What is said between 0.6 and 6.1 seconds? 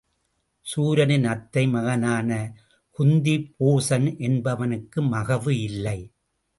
சூரனின் அத்தை மகனான குந்திபோசன் என்பவனுக்கு மகவு இல்லை.